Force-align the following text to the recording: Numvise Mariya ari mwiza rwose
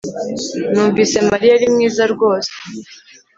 Numvise 0.71 1.17
Mariya 1.29 1.53
ari 1.57 1.67
mwiza 1.73 2.03
rwose 2.13 2.51